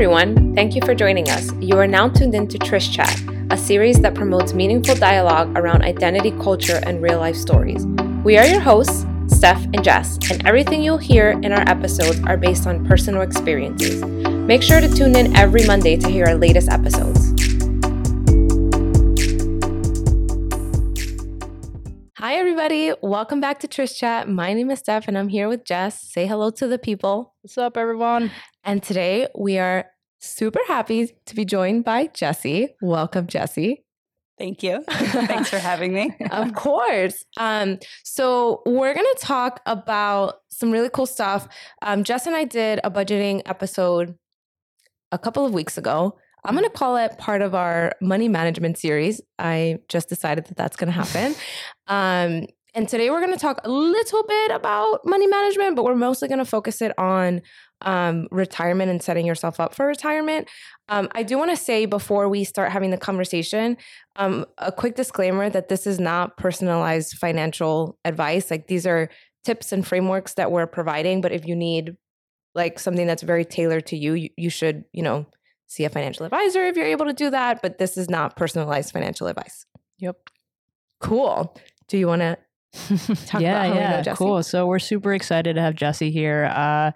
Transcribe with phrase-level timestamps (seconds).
[0.00, 0.54] everyone.
[0.54, 1.52] Thank you for joining us.
[1.60, 3.20] You are now tuned in to Trish Chat,
[3.50, 7.84] a series that promotes meaningful dialogue around identity, culture, and real life stories.
[8.24, 12.38] We are your hosts, Steph and Jess, and everything you'll hear in our episodes are
[12.38, 14.02] based on personal experiences.
[14.02, 17.34] Make sure to tune in every Monday to hear our latest episodes.
[22.30, 22.92] Hi, everybody.
[23.02, 24.28] Welcome back to Trish Chat.
[24.28, 26.00] My name is Steph, and I'm here with Jess.
[26.00, 27.34] Say hello to the people.
[27.40, 28.30] What's up, everyone?
[28.62, 29.86] And today we are
[30.20, 32.68] super happy to be joined by Jesse.
[32.80, 33.84] Welcome, Jesse.
[34.38, 34.84] Thank you.
[34.88, 36.14] Thanks for having me.
[36.30, 37.24] of course.
[37.36, 41.48] Um, so we're gonna talk about some really cool stuff.
[41.82, 44.16] Um, Jess and I did a budgeting episode
[45.10, 46.16] a couple of weeks ago.
[46.44, 49.20] I'm going to call it part of our money management series.
[49.38, 51.34] I just decided that that's going to happen.
[51.86, 55.96] um, and today we're going to talk a little bit about money management, but we're
[55.96, 57.42] mostly going to focus it on
[57.82, 60.48] um, retirement and setting yourself up for retirement.
[60.88, 63.76] Um, I do want to say before we start having the conversation,
[64.16, 68.50] um, a quick disclaimer that this is not personalized financial advice.
[68.50, 69.08] Like these are
[69.44, 71.96] tips and frameworks that we're providing, but if you need
[72.54, 75.26] like something that's very tailored to you, you, you should, you know,
[75.70, 77.62] see a financial advisor if you're able to do that.
[77.62, 79.66] But this is not personalized financial advice.
[79.98, 80.16] Yep.
[81.00, 81.56] Cool.
[81.86, 82.36] Do you want to
[83.26, 84.16] talk yeah, about yeah, Jessie?
[84.18, 84.42] Cool.
[84.42, 86.50] So we're super excited to have Jesse here.
[86.52, 86.90] Uh,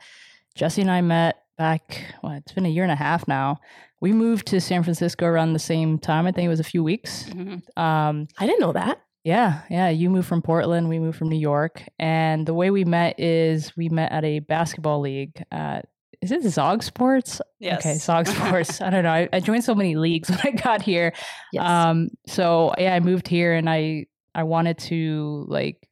[0.57, 3.61] Jessie and I met back, well, it's been a year and a half now.
[4.01, 6.27] We moved to San Francisco around the same time.
[6.27, 7.25] I think it was a few weeks.
[7.25, 7.81] Mm-hmm.
[7.81, 9.01] Um, I didn't know that.
[9.23, 9.89] Yeah, yeah.
[9.89, 11.83] You moved from Portland, we moved from New York.
[11.99, 15.43] And the way we met is we met at a basketball league.
[15.51, 15.87] At,
[16.23, 17.41] is it Zog Sports?
[17.59, 17.81] Yes.
[17.81, 18.81] Okay, Zog Sports.
[18.81, 19.13] I don't know.
[19.13, 21.13] I, I, joined so many leagues when I got here.
[21.53, 21.65] Yes.
[21.65, 25.89] Um, so yeah, I moved here and I I wanted to like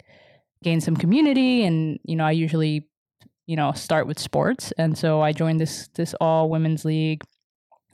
[0.63, 2.89] gain some community and you know, I usually
[3.47, 7.23] you know start with sports and so i joined this this all women's league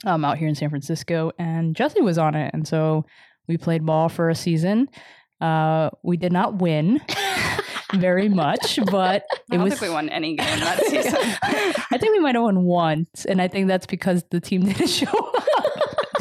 [0.05, 3.05] um, out here in san francisco and Jesse was on it and so
[3.49, 4.89] we played ball for a season
[5.41, 7.00] uh, we did not win
[7.94, 11.16] very much, but I don't was, think we won any game that season.
[11.43, 14.88] I think we might have won once, and I think that's because the team didn't
[14.88, 15.44] show up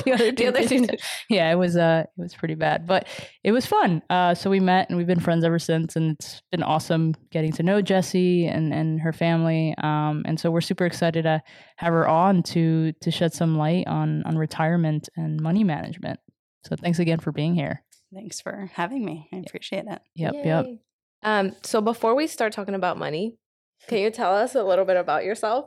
[0.07, 0.87] the other the other team.
[1.29, 3.07] Yeah, it was uh it was pretty bad, but
[3.43, 4.01] it was fun.
[4.09, 7.51] Uh, so we met and we've been friends ever since, and it's been awesome getting
[7.53, 9.75] to know Jessie and and her family.
[9.81, 11.41] Um, and so we're super excited to
[11.77, 16.19] have her on to to shed some light on on retirement and money management.
[16.65, 17.83] So thanks again for being here.
[18.13, 19.29] Thanks for having me.
[19.33, 19.99] I appreciate it.
[20.15, 20.45] Yep, Yay.
[20.45, 20.65] yep.
[21.27, 23.35] Um, so before we start talking about money,
[23.89, 25.65] can you tell us a little bit about yourself?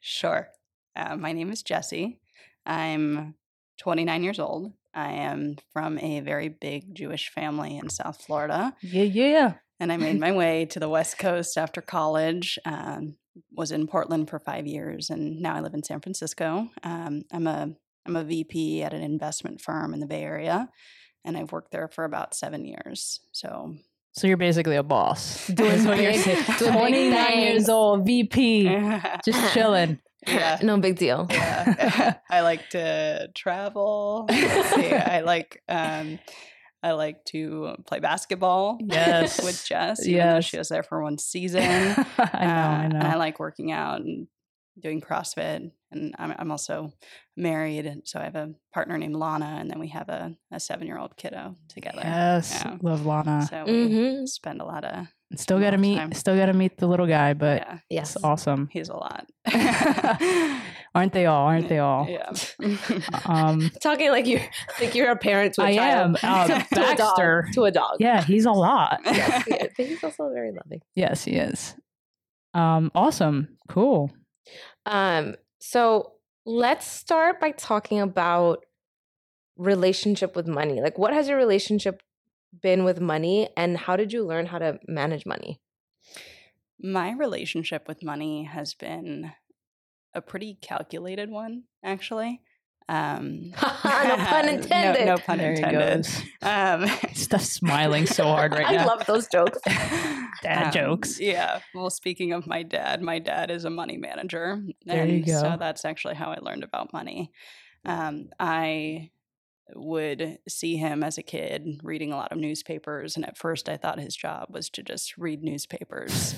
[0.00, 0.48] Sure.
[0.96, 2.18] Uh, my name is Jesse.
[2.64, 3.34] I'm
[3.78, 4.72] 29 years old.
[4.94, 8.74] I am from a very big Jewish family in South Florida.
[8.80, 9.54] Yeah, yeah.
[9.78, 12.58] And I made my way to the West Coast after college.
[12.64, 13.16] Um,
[13.54, 16.68] was in Portland for five years, and now I live in San Francisco.
[16.82, 17.68] Um, I'm a
[18.06, 20.70] I'm a VP at an investment firm in the Bay Area,
[21.22, 23.20] and I've worked there for about seven years.
[23.32, 23.76] So
[24.12, 25.46] so you're basically a boss.
[25.54, 28.64] Doing what you're 29 years old, VP,
[29.24, 29.98] just chilling.
[30.26, 30.58] Yeah.
[30.62, 31.26] No big deal.
[31.30, 32.14] Yeah.
[32.30, 34.26] I like to travel.
[34.30, 36.20] I like um
[36.80, 38.78] I like to play basketball.
[38.80, 39.42] Yes.
[39.42, 40.06] with Jess.
[40.06, 40.44] Yes.
[40.44, 41.62] She was there for one season.
[41.62, 42.98] I know, uh, I know.
[42.98, 44.28] And I like working out and
[44.80, 45.70] doing CrossFit.
[45.90, 46.92] And I'm, I'm also
[47.36, 47.86] married.
[47.86, 49.56] And so I have a partner named Lana.
[49.60, 52.00] And then we have a, a seven year old kiddo together.
[52.02, 52.62] Yes.
[52.64, 52.78] Yeah.
[52.80, 53.46] Love Lana.
[53.48, 54.26] So we mm-hmm.
[54.26, 55.06] spend a lot of
[55.36, 56.12] Still got to meet, time.
[56.12, 57.78] still got to meet the little guy, but yeah.
[57.88, 58.68] yes, awesome.
[58.70, 59.26] He's a lot.
[60.94, 61.46] aren't they all?
[61.46, 62.06] Aren't they all?
[62.06, 62.30] Yeah.
[63.24, 64.40] um, talking like you,
[64.80, 66.18] like you're a parent to a I child.
[66.22, 66.30] am.
[66.30, 67.96] Uh, to Baxter a dog, to a dog.
[67.98, 69.00] Yeah, he's a lot.
[69.04, 70.82] yes, he but he's also very loving.
[70.94, 71.76] Yes, he is.
[72.52, 73.56] Um, awesome.
[73.68, 74.10] Cool.
[74.86, 76.12] Um, so
[76.44, 78.64] let's start by talking about
[79.56, 80.80] relationship with money.
[80.80, 82.02] Like, what has your relationship
[82.62, 85.60] been with money and how did you learn how to manage money?
[86.80, 89.32] My relationship with money has been
[90.14, 92.42] a pretty calculated one, actually.
[92.88, 93.50] Um,
[93.84, 95.06] no pun intended.
[95.06, 96.08] No, no pun there intended.
[96.42, 98.82] Um, Steph smiling so hard right now.
[98.82, 99.58] I love those jokes.
[100.42, 101.20] dad um, jokes.
[101.20, 101.60] Yeah.
[101.74, 104.62] Well, speaking of my dad, my dad is a money manager.
[104.84, 105.40] There and you go.
[105.40, 107.30] So that's actually how I learned about money.
[107.84, 109.10] Um, I
[109.74, 113.16] would see him as a kid reading a lot of newspapers.
[113.16, 116.34] And at first, I thought his job was to just read newspapers.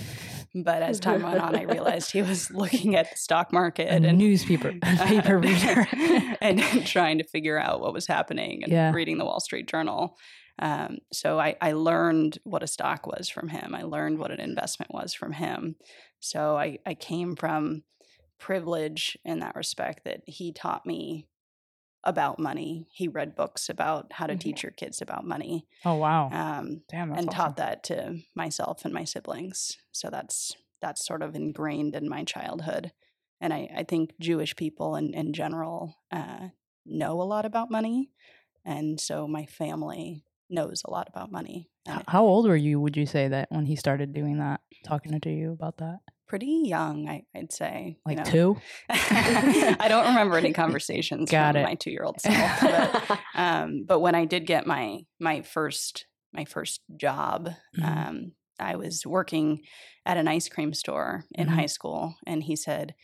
[0.55, 3.95] But as time went on, I realized he was looking at the stock market a
[3.95, 5.87] and newspaper paper reader
[6.41, 8.93] and trying to figure out what was happening and yeah.
[8.93, 10.17] reading the Wall Street Journal.
[10.61, 13.75] Um, so I, I learned what a stock was from him.
[13.75, 15.75] I learned what an investment was from him.
[16.21, 17.83] So I, I came from
[18.39, 21.27] privilege in that respect that he taught me
[22.05, 22.87] about money.
[22.93, 24.41] He read books about how to Mhm.
[24.41, 25.67] teach your kids about money.
[25.85, 26.27] Oh wow.
[26.31, 27.29] Um, Damn, that's and awesome.
[27.29, 29.77] taught that to myself and my siblings.
[29.93, 32.93] So that's that's sort of ingrained in my childhood.
[33.41, 36.49] And I, I think Jewish people in, in general uh,
[36.85, 38.11] know a lot about money.
[38.67, 41.71] And so my family knows a lot about money.
[41.87, 42.81] And H- it- How old were you?
[42.81, 46.01] Would you say that when he started doing that, talking to you about that?
[46.27, 47.97] Pretty young, I, I'd say.
[47.99, 48.31] you Like know.
[48.31, 48.57] two?
[48.91, 51.63] I don't remember any conversations Got it.
[51.65, 52.61] my two year old self.
[52.61, 57.85] But, um, but when I did get my my first my first job, Mhm.
[58.09, 59.63] um, I was working
[60.07, 61.55] at an ice cream store in Mhm.
[61.55, 62.95] high school, and he said,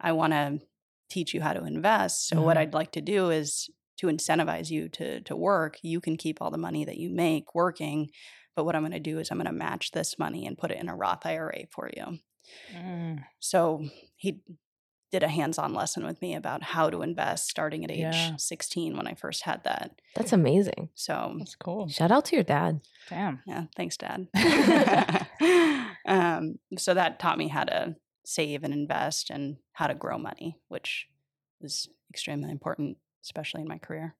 [0.00, 0.60] "I want to
[1.08, 2.28] teach you how to invest.
[2.28, 2.60] So what Mhm.
[2.60, 3.68] I'd like to do is
[3.98, 5.78] to incentivize you to to work.
[5.82, 8.10] You can keep all the money that you make working."
[8.56, 10.72] But what I'm going to do is I'm going to match this money and put
[10.72, 12.18] it in a Roth IRA for you.
[12.74, 13.84] Mm, So
[14.16, 14.40] he
[15.10, 18.36] did a hands-on lesson with me about how to invest starting at age Yeah.
[18.36, 20.00] 16 when I first had that.
[20.14, 20.90] That's amazing.
[20.94, 21.88] So that's cool.
[21.88, 22.80] Shout out to your dad.
[23.08, 23.40] Damn.
[23.44, 24.28] yeah, thanks, Dad.
[26.06, 30.56] um, so that taught me how to save and invest and how to grow money,
[30.68, 31.08] which
[31.60, 34.14] is extremely important, especially in my career.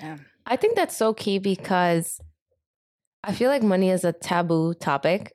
[0.00, 0.24] Damn.
[0.46, 2.18] I think that's so key because
[3.22, 5.34] I feel like money is a taboo topic.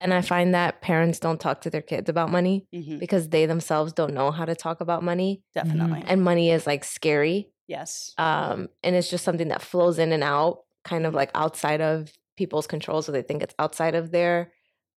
[0.00, 3.46] And I find that parents don't talk to their kids about money Mhm, because they
[3.46, 5.42] themselves don't know how to talk about money.
[5.54, 6.04] Definitely.
[6.06, 7.50] And money is like scary.
[7.66, 8.14] yes.
[8.18, 12.12] Um, and it's just something that flows in and out, kind of like outside of
[12.36, 13.02] people's control.
[13.02, 14.52] So they think it's outside of their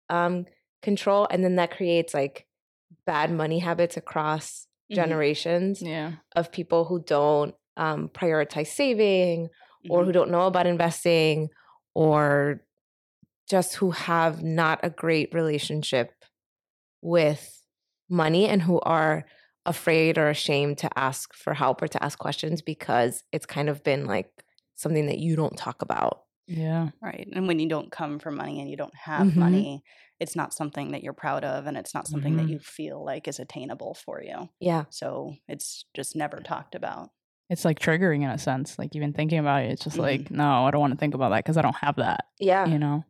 [0.09, 0.45] um,
[0.81, 1.27] control.
[1.29, 2.47] And then that creates like
[3.05, 6.17] bad money habits across Mhm, generations Yeah.
[6.35, 9.49] of people who don't um, prioritize saving
[9.89, 10.05] or mhm.
[10.05, 11.49] who don't know about investing
[11.95, 12.63] or
[13.51, 16.13] just who have not a great relationship
[17.01, 17.61] with
[18.09, 19.25] money and who are
[19.65, 23.83] afraid or ashamed to ask for help or to ask questions because it's kind of
[23.83, 24.29] been like
[24.75, 26.21] something that you don't talk about.
[26.47, 26.89] Yeah.
[27.01, 27.27] Right.
[27.33, 29.35] And when you don't come from money and you don't have Mhm.
[29.35, 29.83] money,
[30.19, 32.37] it's not something that you're proud of and it's not something Mhm.
[32.37, 34.49] that you feel like is attainable for you.
[34.59, 34.85] Yeah.
[34.89, 37.09] So it's just never talked about.
[37.49, 38.79] It's like triggering in a sense.
[38.79, 40.01] Like even thinking about it, it's just Mhm.
[40.01, 42.25] like, no, I don't want to think about that because I don't have that.
[42.39, 42.65] Yeah.
[42.65, 43.03] You know?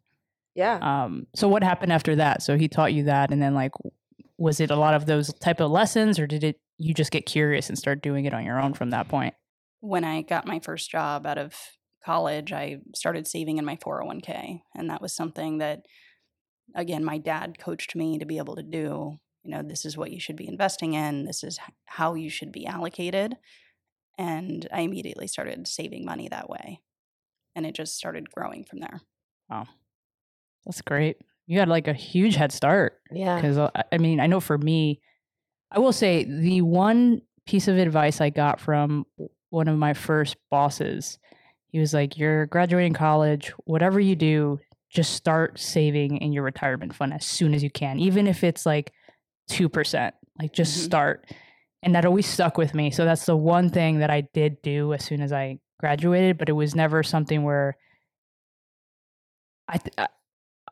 [0.56, 0.80] Yeah.
[0.82, 2.42] Um, so what happened after that?
[2.44, 3.72] So he taught you that and then like
[4.38, 7.28] was it a lot of those type of lessons or did it you just get
[7.28, 9.36] curious and start doing it on your own from that point?
[9.82, 11.56] When I got my first job out of
[12.04, 14.62] college, I started saving in my 401k.
[14.76, 15.86] And that was something that,
[16.76, 19.20] again, my dad coached me to be able to do.
[19.44, 22.52] You know, this is what you should be investing in, this is how you should
[22.52, 23.38] be allocated.
[24.18, 26.82] And I immediately started saving money that way.
[27.56, 29.02] And it just started growing from there.
[30.66, 31.18] That's great.
[31.48, 33.00] You had like a huge head start.
[33.12, 33.36] yeah.
[33.36, 35.02] because I mean, I know for me,
[35.72, 39.06] I will say the one piece of advice I got from
[39.50, 41.18] one of my first bosses,
[41.68, 43.50] he was like, "You're graduating college.
[43.66, 44.60] Whatever you do,
[44.90, 48.66] just start saving in your retirement fund as soon as you can, even if it's
[48.66, 48.94] like
[49.50, 50.14] two percent.
[50.40, 50.84] Like, just Mhm.
[50.86, 51.34] start."
[51.84, 52.92] And that always stuck with me.
[52.92, 56.48] So that's the one thing that I did do as soon as I graduated, but
[56.48, 57.76] it was never something where
[59.68, 59.78] I.
[59.78, 60.08] Th- I-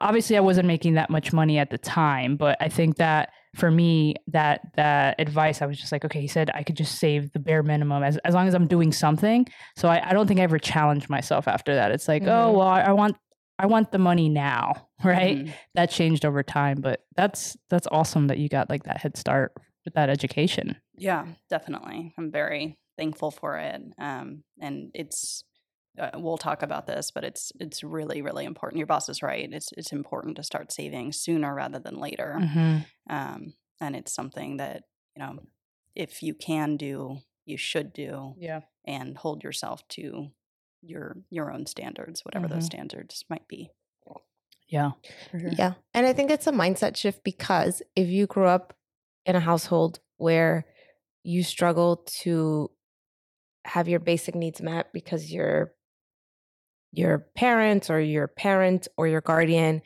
[0.01, 3.71] obviously I wasn't making that much money at the time, but I think that for
[3.71, 7.31] me, that that advice, I was just like, okay, he said I could just save
[7.33, 9.47] the bare minimum as as long as I'm doing something.
[9.75, 11.91] So I, I don't think I ever challenged myself after that.
[11.91, 12.57] It's like, oh Mhm.
[12.57, 13.17] well, I, I want
[13.57, 15.37] I want the money now, right?
[15.37, 15.53] Mhm.
[15.75, 19.53] That changed over time, but that's that's awesome that you got like that head start
[19.85, 20.75] with that education.
[20.95, 22.13] Yeah, definitely.
[22.17, 23.81] I'm very thankful for it.
[23.97, 25.43] Um, and it's
[25.97, 28.77] uh, we'll talk about this, but it's it's really really important.
[28.77, 29.51] Your boss is right.
[29.51, 32.37] It's it's important to start saving sooner rather than later.
[32.39, 32.85] Mhm.
[33.09, 34.83] Um, and it's something that
[35.15, 35.39] you know,
[35.95, 38.61] if you can do, you should do, Yeah.
[38.85, 40.31] and hold yourself to
[40.81, 42.71] your your own standards, whatever those Mhm.
[42.71, 43.71] standards might be.
[44.67, 44.91] Yeah.
[45.31, 45.49] sure.
[45.49, 45.73] Yeah.
[45.95, 48.77] And I think it's a mindset shift because if you grew up
[49.25, 50.65] in a household where
[51.23, 52.69] you struggle to
[53.65, 55.73] have your basic needs met because your
[56.91, 59.81] your parents or your parent or your guardian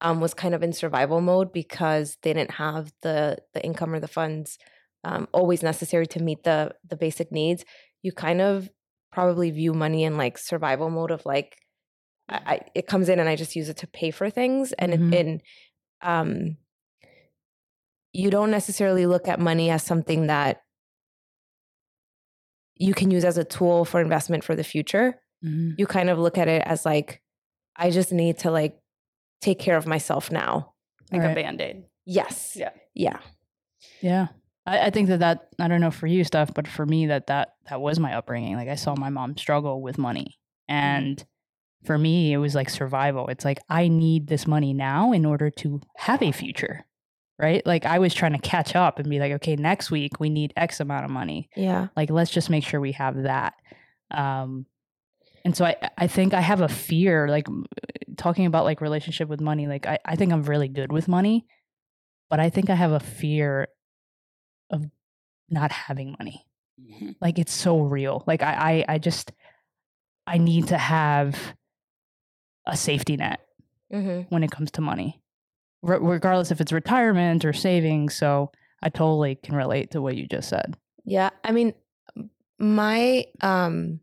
[0.00, 4.00] um, was kind of in survival mode because they didn't have the the income or
[4.00, 4.58] the funds
[5.04, 7.64] um, always necessary to meet the the basic needs.
[8.02, 8.70] You kind of
[9.12, 11.58] probably view money in like survival mode of like
[12.28, 14.92] I, I it comes in and I just use it to pay for things and
[14.92, 15.12] Mhm.
[15.12, 15.42] it, and
[16.02, 16.58] um
[18.12, 20.62] you don't necessarily look at money as something that
[22.76, 25.74] you can use as a tool for investment for the future Mhm.
[25.78, 27.22] you kind of look at it as like
[27.76, 28.76] I just need to like
[29.40, 30.72] take care of myself now
[31.12, 31.30] Like Right.
[31.30, 31.84] a band aid.
[32.04, 32.70] yes Yeah.
[32.94, 33.20] yeah
[34.02, 34.28] Yeah.
[34.66, 37.28] I, I think that that I don't know for you Steph, but for me that
[37.28, 38.56] that that was my upbringing.
[38.56, 40.38] Like I saw my mom struggle with money,
[40.70, 40.74] Mm-hmm.
[40.76, 41.24] and
[41.84, 43.28] for me it was like survival.
[43.28, 46.84] It's like I need this money now in order to have a future,
[47.38, 47.64] right?
[47.64, 50.52] Like I was trying to catch up and be like, okay, next week we need
[50.56, 51.48] X amount of money.
[51.56, 51.88] Yeah.
[51.96, 53.54] Like let's just make sure we have that.
[54.10, 54.66] Um,
[55.44, 57.46] and so I I think I have a fear like
[58.16, 59.66] talking about like relationship with money.
[59.66, 61.46] Like I I think I'm really good with money,
[62.30, 63.68] but I think I have a fear
[64.70, 64.84] of
[65.50, 66.44] not having money.
[66.80, 67.16] Mhm.
[67.20, 68.24] Like it's so real.
[68.26, 69.32] Like I I, I just
[70.26, 71.54] I need to have
[72.66, 73.40] a safety net
[73.90, 74.28] Mm-hmm.
[74.28, 75.22] when it comes to money,
[75.82, 78.14] R- regardless if it's retirement or savings.
[78.14, 78.52] So
[78.82, 80.76] I totally can relate to what you just said.
[81.06, 81.72] Yeah, I mean,
[82.58, 84.00] my um,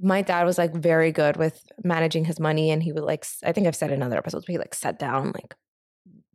[0.00, 3.52] my dad was like very good with managing his money, and he would like i
[3.52, 5.54] think I've said in other episodes, but he like sat down like.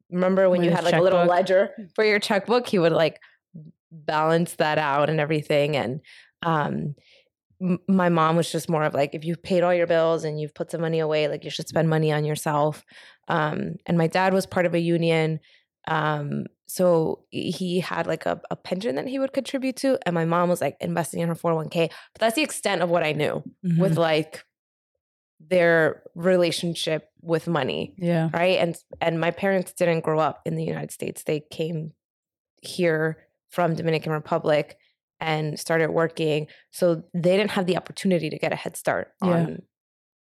[0.09, 2.67] Remember when you had like a little ledger for your checkbook?
[2.67, 3.17] He would like
[3.91, 6.01] balance that out and everything, and
[6.43, 6.95] um,
[7.61, 10.39] m- my mom was just more of like if you've paid all your bills and
[10.39, 12.83] you've put some money away, like you should spend money on yourself.
[13.29, 15.39] Um, and my dad was part of a union.
[15.87, 20.23] Um, so he had like a, a pension that he would contribute to, and my
[20.23, 21.89] mom was like investing in her 401k.
[22.13, 23.99] But that's the extent of what I knew with mm-hmm.
[23.99, 24.45] like
[25.41, 28.29] their relationship with money, yeah.
[28.31, 28.57] right?
[28.57, 31.23] And and my parents didn't grow up in the United States.
[31.23, 31.91] They came
[32.61, 33.17] here
[33.49, 34.77] from Dominican Republic
[35.19, 36.47] and started working.
[36.71, 39.31] So they didn't have the opportunity to get a head start Yeah.
[39.31, 39.61] on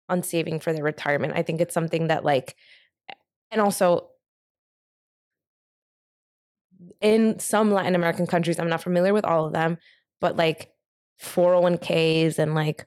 [0.10, 1.34] on saving for their retirement.
[1.36, 2.56] I think it's something that like
[3.52, 4.08] and also
[7.02, 9.78] in some Latin American countries, I'm not familiar with all of them,
[10.20, 10.72] but like
[11.22, 12.86] 401ks and like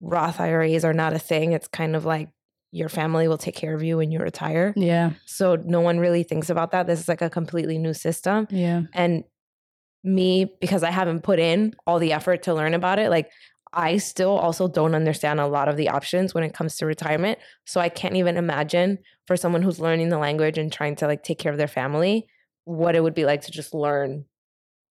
[0.00, 1.52] Roth IRAs are not a thing.
[1.52, 2.28] It's kind of like
[2.72, 4.72] your family will take care of you when you retire.
[4.76, 5.12] Yeah.
[5.26, 6.86] So no one really thinks about that.
[6.86, 8.48] This is like a completely new system.
[8.50, 8.82] Yeah.
[8.92, 9.24] And
[10.02, 13.30] me, because I haven't put in all the effort to learn about it, like
[13.72, 17.38] I still also don't understand a lot of the options when it comes to retirement.
[17.64, 21.22] So I can't even imagine for someone who's learning the language and trying to like
[21.22, 22.26] take care of their family,
[22.64, 24.24] what it would be like to just learn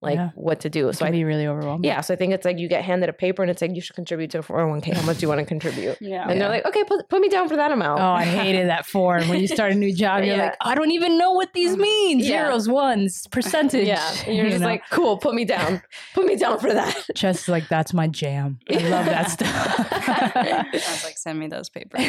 [0.03, 0.29] like Yeah.
[0.35, 0.89] what to do.
[0.89, 1.85] It So can I be really overwhelmed.
[1.85, 3.81] yeah, so I think it's like you get handed a paper and it's like you
[3.81, 4.93] should contribute to a 401k.
[4.93, 5.97] How much do you want to contribute?
[6.01, 6.23] Yeah.
[6.23, 6.39] And Yeah.
[6.39, 7.99] they're like, okay, put, put me down for that amount.
[8.01, 10.23] Oh, I hated that form when you start a new job.
[10.23, 10.43] You're Yeah.
[10.45, 12.19] like, I don't even know what these mean.
[12.19, 12.45] Yeah.
[12.45, 13.87] Zeros, ones, percentage.
[13.87, 14.03] Yeah.
[14.27, 14.67] And you're you just know?
[14.67, 15.81] like, cool, put me down.
[16.13, 16.95] Put me down for that.
[17.15, 18.59] Chess is like, that's my jam.
[18.69, 19.49] I love that stuff.
[19.49, 22.01] I was like, send me those papers.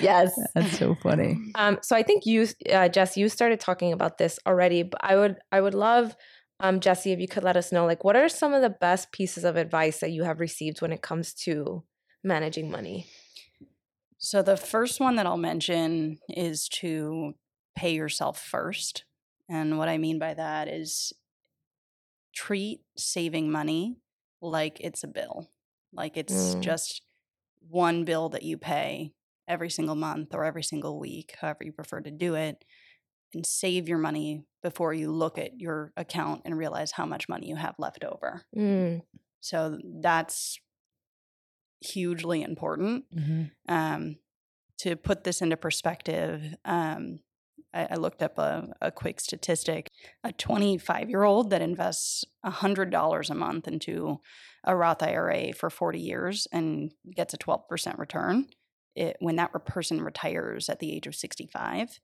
[0.00, 0.38] yes.
[0.54, 1.38] that's so funny.
[1.54, 5.16] Um, so I think you, uh, Jess, you started talking about this already, but I
[5.16, 6.16] would, I would love,
[6.62, 9.12] um, Jesse, if you could let us know, like, what are some of the best
[9.12, 11.84] pieces of advice that you have received when it comes to
[12.24, 13.08] managing money?
[14.18, 17.34] So the first one that I'll mention is to
[17.76, 19.04] pay yourself first.
[19.48, 21.12] And what I mean by that is
[22.34, 23.96] treat saving money
[24.40, 25.50] like it's a bill.
[25.92, 26.62] Like it's Mm.
[26.62, 27.02] just
[27.68, 29.12] one bill that you pay
[29.48, 32.64] every single month or every single week, however you prefer to do it,
[33.34, 37.48] and save your money before you look at your account and realize how much money
[37.48, 38.42] you have left over.
[38.56, 39.02] Mm,
[39.40, 40.58] So that's
[41.80, 43.04] hugely important
[43.68, 44.16] um,
[44.78, 47.20] to put this into perspective, um,
[47.74, 49.88] I, I looked up a, a quick statistic.
[50.24, 54.20] A 25 year old that invests $100 a month into
[54.64, 58.46] a Roth IRA for 40 years and gets a 12% return,
[58.94, 61.98] it, when that person retires at the age of 65,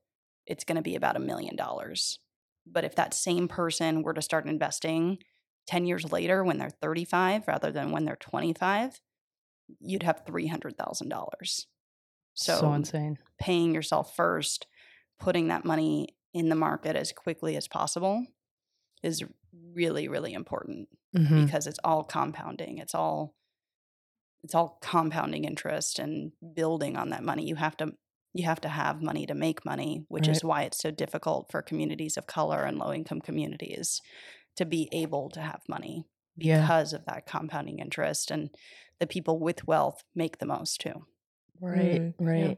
[0.49, 2.19] it's going to be about a million dollars.
[2.67, 5.19] But if that same person were to start investing
[5.67, 9.01] 10 years later when they're 35 rather than when they're 25,
[9.79, 11.67] you'd have $300,000.
[12.35, 13.17] So, So, insane.
[13.39, 14.67] paying yourself first,
[15.19, 18.25] putting that money in the market as quickly as possible
[19.03, 21.45] is really, really important Mhm.
[21.45, 22.77] because it's all compounding.
[22.77, 23.35] It's all
[24.43, 27.45] it's all compounding interest and building on that money.
[27.45, 27.93] You have to
[28.33, 31.61] you have to have money to make money, which is why it's so difficult for
[31.61, 34.01] communities of color and low income communities
[34.55, 36.05] to be able to have money
[36.37, 36.61] Yeah.
[36.61, 38.49] because of that compounding interest and
[38.99, 41.05] the people with wealth make the most too.
[41.61, 42.49] Right, Mm, right.
[42.49, 42.53] yeah.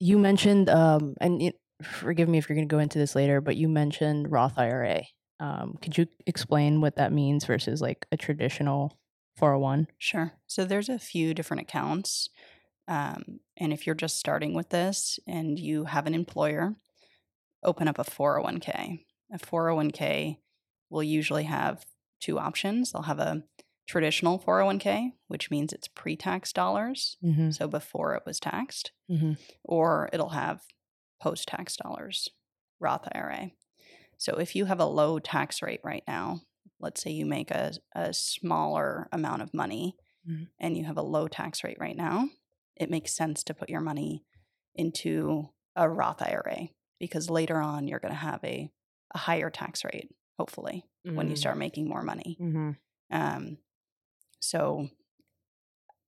[0.00, 3.40] You mentioned, um, and it, forgive me if you're going to go into this later,
[3.40, 5.02] but you mentioned Roth IRA.
[5.40, 8.96] Um, could you explain what that means versus like a traditional
[9.36, 9.88] 401?
[9.98, 10.32] Sure.
[10.46, 12.28] So there's a few different accounts.
[12.88, 16.74] Um, and if you're just starting with this and you have an employer,
[17.62, 19.04] open up a 401k.
[19.32, 20.38] A 401k
[20.90, 21.86] will usually have
[22.20, 22.92] two options.
[22.92, 23.44] They'll have a
[23.86, 27.16] traditional 401k, which means it's pre tax dollars.
[27.24, 27.50] Mm-hmm.
[27.50, 29.32] So before it was taxed, Mm-hmm.
[29.64, 30.62] or it'll have
[31.20, 32.28] post tax dollars,
[32.80, 33.50] Roth IRA.
[34.16, 36.40] So if you have a low tax rate right now,
[36.80, 40.48] let's say you make a, a smaller amount of money Mhm.
[40.58, 42.28] and you have a low tax rate right now,
[42.76, 44.24] it makes sense to put your money
[44.74, 46.68] into a Roth IRA
[47.00, 48.70] because later on you're going to have a,
[49.14, 51.38] a higher tax rate, hopefully, when you Mm.
[51.38, 52.36] start making more money.
[52.40, 52.76] Mhm.
[53.10, 53.58] Um,
[54.40, 54.88] so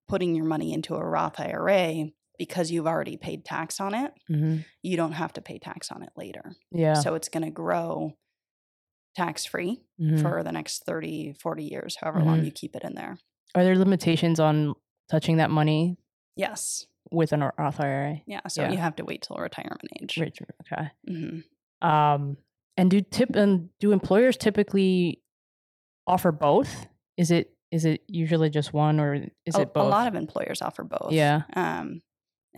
[0.09, 4.65] putting your money into a Roth IRA because you've already paid tax on it, Mhm.
[4.83, 6.55] you don't have to pay tax on it later.
[6.71, 6.95] Yeah.
[6.95, 8.13] So it's going to grow
[9.15, 10.21] tax free Mhm.
[10.21, 12.45] for the next 30, 40 years, however long Mhm.
[12.45, 13.19] you keep it in there.
[13.55, 14.75] Are there limitations on
[15.09, 15.97] touching that money
[16.37, 16.87] Yes.
[17.11, 18.21] with an Roth IRA?
[18.27, 18.41] Yeah.
[18.49, 18.73] So Yeah.
[18.73, 20.19] you have to wait till retirement age.
[20.21, 20.91] Okay.
[21.07, 21.41] hmm
[21.87, 22.37] Um,
[22.77, 25.23] and do tip and do employers typically
[26.07, 26.87] offer both?
[27.17, 29.15] Is it is it usually just one or
[29.45, 29.87] is a, it both?
[29.87, 31.13] a lot of employers offer both.
[31.13, 31.43] Yeah.
[31.55, 32.03] Um,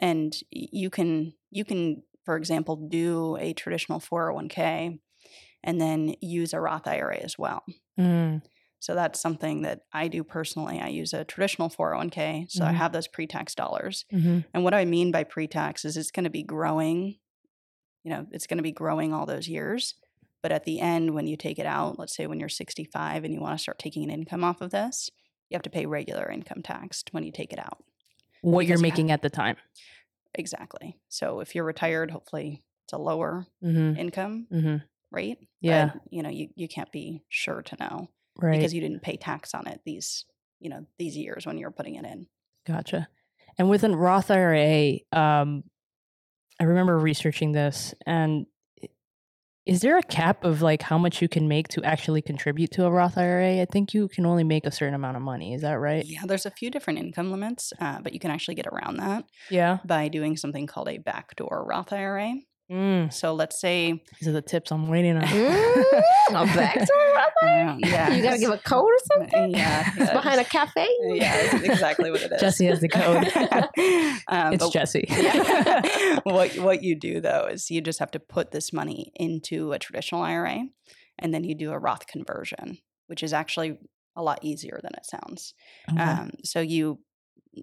[0.01, 4.99] and you can you can, for example, do a traditional 401k
[5.65, 7.65] and then use a Roth IRA as well.
[7.99, 8.43] Mm,
[8.81, 10.81] So that's something that I do personally.
[10.81, 12.77] I use a traditional 401k, so I Mhm.
[12.77, 14.05] have those pre-tax dollars.
[14.13, 14.45] mhm.
[14.55, 17.19] And what I mean by pre-tax is it's going to be growing,
[18.05, 19.95] you know, it's going to be growing all those years.
[20.43, 23.35] But at the end, when you take it out, let's say when you're 65 and
[23.35, 25.11] you want to start taking an income off of this,
[25.51, 27.83] you have to pay regular income tax when you take it out.
[28.43, 29.57] What you're Because making at the time.
[30.35, 30.97] Exactly.
[31.09, 33.99] So if you're retired, hopefully it's a lower Mm-hmm.
[33.99, 34.77] income Mm-hmm.
[35.11, 35.39] rate.
[35.61, 35.91] Yeah.
[35.95, 38.09] But, you know, you, you can't be sure to know
[38.41, 38.57] Right.
[38.59, 40.25] because you didn't pay tax on it these,
[40.61, 42.27] you know, these years when you're putting it in.
[42.67, 43.09] Gotcha.
[43.59, 45.65] And with a Roth IRA, um,
[46.61, 48.47] I remember researching this, and
[49.67, 52.87] is there a cap of like how much you can make to actually contribute to
[52.87, 53.61] a Roth IRA?
[53.61, 55.53] I think you can only make a certain amount of money.
[55.55, 56.05] Is that right?
[56.07, 59.25] Yeah, there's a few different income limits, uh, but you can actually get around that
[59.51, 59.79] Yeah.
[59.85, 62.35] by doing something called a backdoor Roth IRA.
[62.71, 63.13] Mm.
[63.13, 65.23] So let's say, These are the tips I'm waiting on.
[65.25, 67.08] A backdoor
[67.43, 69.51] Roth yeah, You gotta give a code or something?
[69.53, 70.89] Yeah, It's behind a cafe?
[71.07, 72.41] Yeah, that's exactly what it is.
[72.41, 73.27] Jesse has the code.
[74.29, 75.05] um, it's but- Jesse.
[75.09, 76.19] yeah.
[76.25, 79.79] what what you do though is you just have to put this money into a
[79.79, 80.65] traditional IRA,
[81.19, 83.79] and then you do a Roth conversion, which is actually
[84.17, 85.55] a lot easier than it sounds.
[85.93, 86.01] Okay.
[86.03, 86.99] Um, so you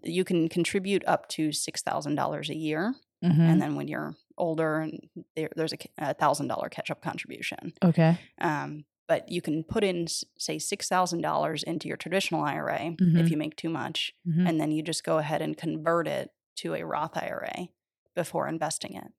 [0.04, 3.40] you can contribute up to six thousand dollars a year, Mhm.
[3.40, 5.00] and then when you're older, and
[5.36, 7.74] there, there's a a thousand dollar catch up contribution.
[7.84, 8.18] okay.
[8.40, 13.20] Um, but you can put in say six thousand dollars into your traditional IRA Mhm.
[13.20, 14.48] if you make too much, Mhm.
[14.50, 17.68] and then you just go ahead and convert it to a Roth IRA
[18.16, 19.12] before investing it.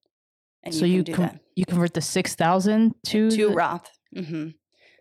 [0.63, 3.49] And so you you can do con- that you convert the six thousand to to
[3.49, 3.91] the- Roth.
[4.15, 4.49] hmm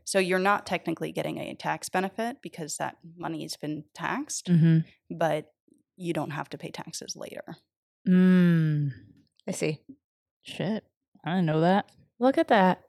[0.08, 4.86] So you're not technically getting a tax benefit because that money has been taxed, Mhm.
[5.10, 5.52] but
[5.98, 7.56] you don't have to pay taxes later.
[8.08, 8.91] Mm.
[9.48, 9.82] I see.
[10.43, 10.86] Shit,
[11.24, 11.89] I didn't know that.
[12.19, 12.84] Look at that.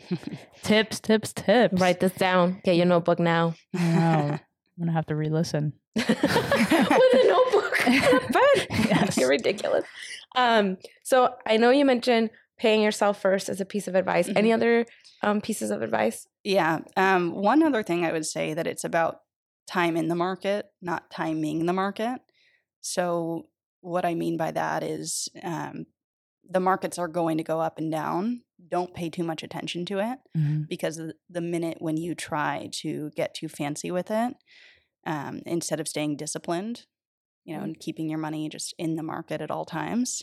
[0.62, 1.80] tips, tips, tips.
[1.80, 2.60] Write this down.
[2.64, 3.54] Get your notebook now.
[3.74, 4.38] Wow.
[4.78, 5.74] I'm gonna have to re-listen.
[5.94, 7.86] With a notebook.
[7.86, 8.66] on a bed.
[8.70, 9.16] Yes.
[9.18, 9.84] You're ridiculous.
[10.34, 14.28] Um, so I know you mentioned paying yourself first as a piece of advice.
[14.28, 14.38] Mm-hmm.
[14.38, 14.86] Any other
[15.22, 16.26] um, pieces of advice?
[16.44, 16.80] Yeah.
[16.96, 19.20] Um, one other thing I would say that it's about
[19.66, 22.20] time in the market, not timing the market.
[22.80, 23.46] So
[23.80, 25.86] what I mean by that is um,
[26.48, 28.42] the markets are going to go up and down.
[28.68, 30.68] Don't pay too much attention to it Mhm.
[30.68, 30.96] because
[31.28, 34.34] the- minute when you try to get too fancy with it,
[35.04, 36.86] um, instead of staying disciplined,
[37.44, 40.22] you know, and keeping your money just in the market at all times,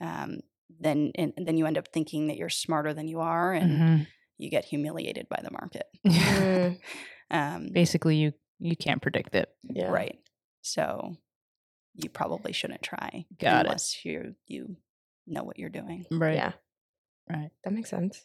[0.00, 3.70] um, then and, then you end up thinking that you're smarter than you are, and
[3.72, 4.06] Mhm.
[4.36, 5.86] you get humiliated by the market.
[7.30, 9.54] Um, Basically, you you can't predict it.
[9.62, 9.88] yeah.
[9.90, 10.18] Right.
[10.62, 11.16] So
[11.94, 13.68] you probably shouldn't try Got it.
[13.68, 14.76] unless you you
[15.26, 16.06] know what you're doing.
[16.10, 16.34] Right.
[16.36, 16.52] Yeah.
[17.30, 17.50] Right.
[17.64, 18.24] That makes sense.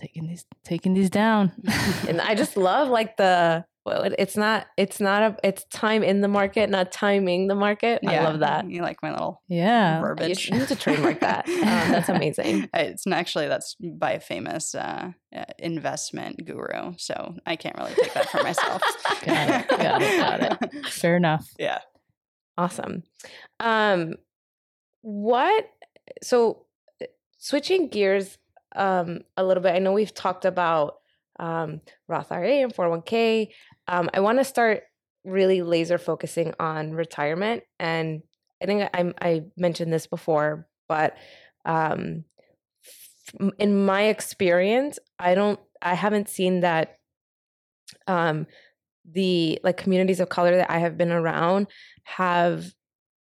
[0.00, 1.52] Taking these taking these down.
[2.08, 6.02] And I just love like the well, it, it's not it's not a it's time
[6.02, 8.00] in the market, not timing the market.
[8.06, 8.70] I love that.
[8.70, 9.96] You like my little yeah.
[9.96, 10.48] You verbiage.
[10.48, 11.48] you need to trademark that.
[11.62, 12.68] Um, that's amazing.
[12.74, 18.12] It's actually that's by a famous uh, uh, investment guru, so I can't really take
[18.14, 18.82] that for myself.
[19.24, 20.86] Got it, got it, got it.
[20.86, 21.48] Fair enough.
[21.58, 21.78] Yeah.
[22.58, 23.04] Awesome.
[23.60, 24.14] Um,
[25.02, 25.66] what?
[26.22, 26.66] So,
[27.42, 28.38] switching gears
[28.76, 29.74] um, a little bit.
[29.74, 30.98] I know we've talked about
[31.40, 33.48] um, Roth IRA and 401k.
[33.88, 34.84] Um, I want to start
[35.24, 38.22] really laser focusing on retirement, and
[38.62, 41.16] I think I, I mentioned this before, but
[41.64, 42.24] um,
[43.58, 46.98] in my experience, I don't, I haven't seen that
[48.06, 48.46] um,
[49.10, 51.66] the like communities of color that I have been around
[52.04, 52.72] have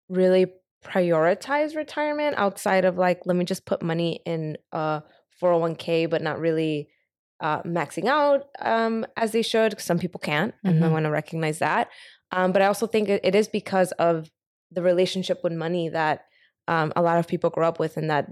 [0.08, 5.02] really prioritized retirement outside of like let me just put money in a
[5.42, 6.90] 401k but not really
[7.40, 9.80] uh, maxing out um, as they should.
[9.80, 10.84] Some people can't, and mm-hmm.
[10.86, 11.90] I want to recognize that.
[12.32, 14.32] Um, but I also think it, it is because of
[14.72, 16.26] the relationship with money that
[16.68, 18.28] um, a lot of people grow up with, and that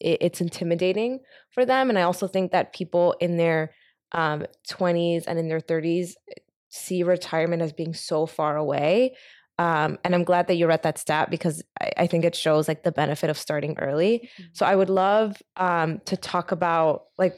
[0.00, 1.90] it, it's intimidating for them.
[1.90, 3.72] And I also think that people in their
[4.12, 6.12] um, 20s and in their 30s
[6.70, 9.14] see retirement as being so far away.
[9.58, 12.66] Um, and I'm glad that you read that stat because I, I, think it shows
[12.66, 14.28] like the benefit of starting early.
[14.38, 14.48] Mm-hmm.
[14.52, 17.36] So I would love um, to talk about like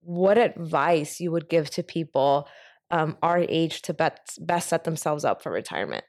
[0.00, 2.48] what advice you would give to people
[2.90, 6.04] um, our age to best, best set themselves up for retirement.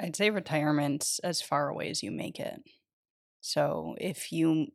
[0.00, 2.62] I'd say retirement's as far away as you make it.
[3.40, 4.68] So if you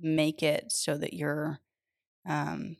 [0.00, 1.60] make it so that you're
[2.28, 2.76] um,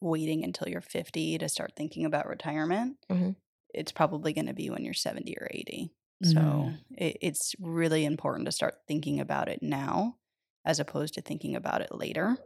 [0.00, 3.30] waiting until you're 50 to start thinking about retirement, mm-hmm.
[3.74, 5.92] It's probably going to be when you're 70 or 80.
[6.24, 6.32] Mm-hmm.
[6.32, 10.16] So it, it's really important to start thinking about it now
[10.64, 12.36] as opposed to thinking about it later.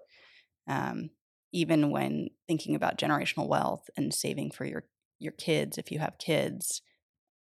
[0.67, 1.11] Um,
[1.53, 4.85] even when thinking about generational wealth and saving for your
[5.21, 6.83] your kids if you have kids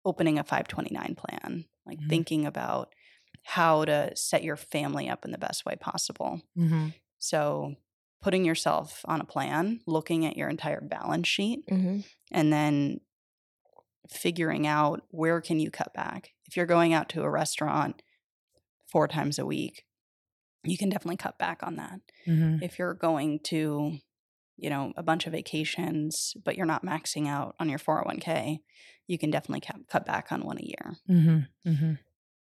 [0.06, 2.08] opening a 529 plan like mm-hmm.
[2.08, 2.94] thinking about
[3.44, 6.90] how to set your family up in the best way possible mm-hmm.
[7.20, 7.76] so
[8.26, 12.00] putting yourself on a plan, looking at your entire balance sheet, mm-hmm.
[12.32, 13.00] and then
[14.10, 16.32] figuring out where can you cut back.
[16.46, 18.02] If you're going out to a restaurant
[18.92, 19.86] four times a week,
[20.64, 22.00] you can definitely cut back on that.
[22.28, 22.64] Mm-hmm.
[22.64, 23.98] If you're going to,
[24.58, 28.60] you know, a bunch of vacations, but you're not maxing out on your 401k,
[29.08, 30.96] you can definitely cut back on one a year.
[31.10, 31.70] Mm-hmm.
[31.70, 31.94] mm-hmm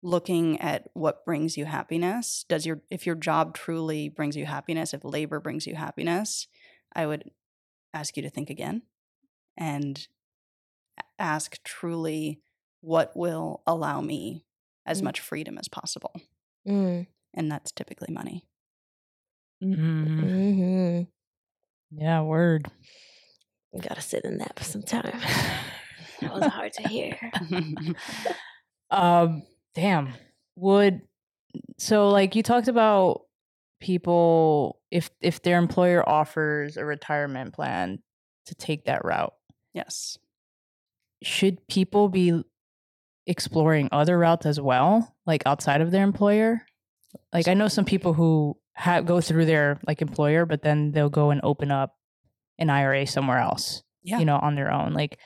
[0.05, 4.93] looking at what brings you happiness does your if your job truly brings you happiness
[4.93, 6.47] if labor brings you happiness
[6.95, 7.31] i would
[7.95, 8.83] ask you to think again
[9.57, 10.09] and
[11.19, 12.41] ask truly
[12.81, 14.45] what will allow me
[14.87, 15.05] as mm.
[15.05, 16.13] much freedom as possible
[16.67, 17.07] mm.
[17.33, 18.45] and that's typically money
[19.63, 20.21] mm-hmm.
[20.25, 21.03] Mm-hmm.
[21.99, 22.67] yeah word
[23.73, 25.13] you gotta sit in that for some time
[26.21, 27.19] that was hard to hear
[28.91, 29.43] um
[29.75, 30.15] Damn.
[30.57, 31.03] Would
[31.79, 33.23] so like you talked about
[33.81, 37.99] people if if their employer offers a retirement plan
[38.47, 39.35] to take that route.
[39.73, 40.19] Yes.
[41.25, 42.43] Should people be
[43.27, 46.63] exploring other routes as well, like outside of their employer?
[47.33, 51.11] Like I know some people who have go through their like employer, but then they'll
[51.11, 51.97] go and open up
[52.59, 53.83] an IRA somewhere else.
[54.03, 54.19] Yeah.
[54.19, 54.93] You know, on their own.
[54.93, 55.19] Like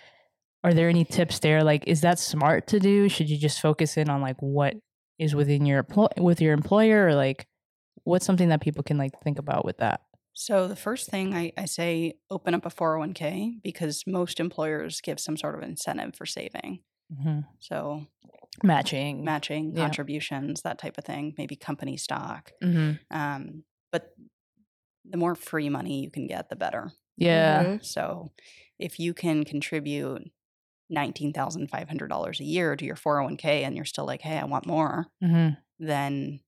[0.65, 3.97] are there any tips there like is that smart to do should you just focus
[3.97, 4.75] in on like what
[5.19, 7.47] is within your with your employer or like
[8.05, 10.03] what's something that people can like think about with that
[10.41, 15.19] so the first thing I, I say open up a 401k because most employers give
[15.19, 16.81] some sort of incentive for saving
[17.13, 17.41] mm-hmm.
[17.59, 18.07] so
[18.63, 19.83] matching matching yeah.
[19.83, 22.93] contributions that type of thing maybe company stock mm-hmm.
[23.11, 24.11] um, but
[25.05, 27.83] the more free money you can get the better yeah mm-hmm.
[27.83, 28.31] so
[28.79, 30.31] if you can contribute
[30.95, 35.51] $19,500 a year to your 401k and you're still like, hey, I want more, mm-hmm.
[35.79, 36.41] then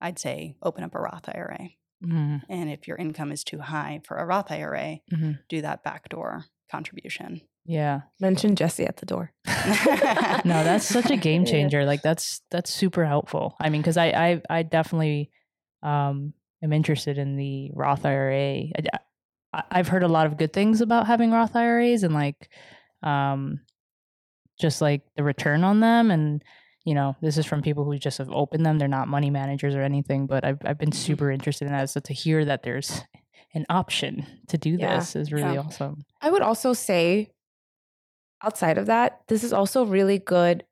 [0.00, 1.70] I'd say open up a Roth IRA.
[2.04, 2.36] Mm-hmm.
[2.48, 5.32] And if your income is too high for a Roth IRA, mm-hmm.
[5.48, 7.40] do that backdoor contribution.
[7.66, 8.02] Yeah.
[8.20, 9.32] Mention Jesse at the door.
[9.46, 11.80] no, that's such a game changer.
[11.80, 11.86] Yeah.
[11.86, 13.56] Like that's that's super helpful.
[13.60, 15.30] I mean, because I, I I definitely
[15.82, 18.64] um am interested in the Roth IRA.
[19.54, 22.50] I, I've heard a lot of good things about having Roth IRAs and like
[23.02, 23.60] um,
[24.60, 26.10] just like the return on them.
[26.10, 26.42] And,
[26.84, 28.78] you know, this is from people who just have opened them.
[28.78, 30.98] They're not money managers or anything, but I've, I've been mm-hmm.
[30.98, 31.90] super interested in that.
[31.90, 33.02] So to hear that there's
[33.54, 34.98] an option to do yeah.
[34.98, 35.60] this is really yeah.
[35.60, 36.04] awesome.
[36.20, 37.30] I would also say,
[38.42, 40.64] outside of that, this is also really good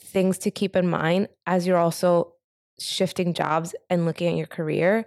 [0.00, 2.34] things to keep in mind as you're also
[2.78, 5.06] shifting jobs and looking at your career.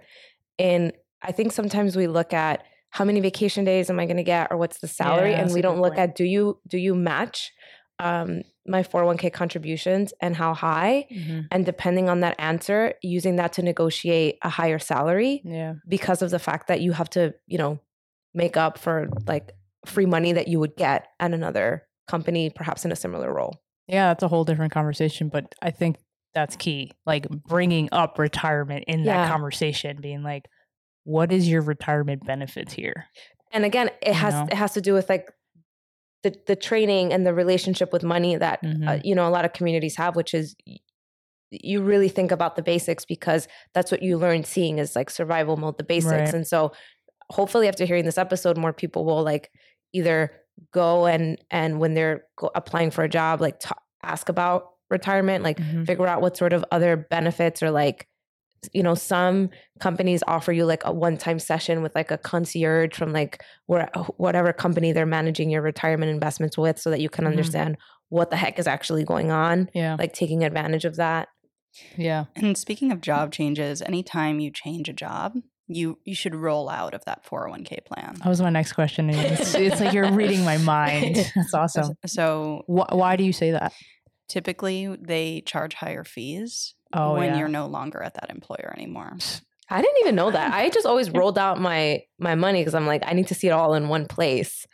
[0.58, 4.22] And I think sometimes we look at how many vacation days am I going to
[4.22, 6.10] get or what's the salary yeah, and we don't look point.
[6.10, 7.52] at do you do you match
[7.98, 11.40] um, my 401k contributions and how high mm-hmm.
[11.50, 16.30] and depending on that answer using that to negotiate a higher salary yeah because of
[16.30, 17.80] the fact that you have to you know
[18.34, 19.50] make up for like
[19.84, 24.08] free money that you would get at another company perhaps in a similar role yeah
[24.08, 25.96] that's a whole different conversation but i think
[26.34, 29.24] that's key like bringing up retirement in yeah.
[29.24, 30.46] that conversation being like
[31.04, 33.06] what is your retirement benefits here?
[33.50, 34.46] And again, it you has know?
[34.50, 35.30] it has to do with like
[36.22, 38.88] the the training and the relationship with money that uh, mm-hmm.
[38.88, 40.54] uh, you know a lot of communities have, which is
[41.50, 45.56] you really think about the basics because that's what you learn seeing is like survival
[45.56, 46.12] mode, the basics.
[46.12, 46.34] Right.
[46.34, 46.72] And so
[47.30, 49.50] hopefully after hearing this episode, more people will like
[49.92, 50.32] either
[50.72, 53.70] go and and when they're go- applying for a job, like t-
[54.02, 55.84] ask about retirement, like mm-hmm.
[55.84, 58.06] figure out what sort of other benefits or like
[58.72, 63.12] you know, some companies offer you like a one-time session with like a concierge from
[63.12, 67.32] like where whatever company they're managing your retirement investments with so that you can mm-hmm.
[67.32, 67.76] understand
[68.08, 69.68] what the heck is actually going on.
[69.74, 69.96] Yeah.
[69.98, 71.28] Like taking advantage of that.
[71.96, 72.26] Yeah.
[72.36, 75.34] And speaking of job changes, anytime you change a job,
[75.66, 78.16] you you should roll out of that 401k plan.
[78.16, 79.08] That was my next question.
[79.10, 81.16] It's, it's like you're reading my mind.
[81.34, 81.94] That's awesome.
[82.06, 83.72] So, why, why do you say that?
[84.28, 87.38] Typically, they charge higher fees oh, when yeah.
[87.38, 89.16] you're no longer at that employer anymore.
[89.68, 90.52] I didn't even know that.
[90.52, 93.48] I just always rolled out my my money because I'm like, I need to see
[93.48, 94.66] it all in one place.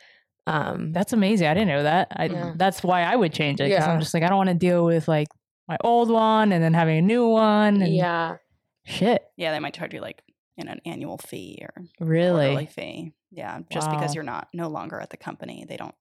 [0.47, 1.47] Um, that's amazing.
[1.47, 2.07] I didn't know that.
[2.11, 2.53] I, yeah.
[2.55, 3.91] That's why I would change it because yeah.
[3.91, 5.27] I'm just like, I don't want to deal with like
[5.67, 7.81] my old one and then having a new one.
[7.81, 8.37] And yeah.
[8.83, 9.21] Shit.
[9.37, 10.23] Yeah, they might charge you like
[10.57, 13.13] in an annual fee or really quarterly fee.
[13.31, 13.93] Yeah, just wow.
[13.95, 15.93] because you're not no longer at the company, they don't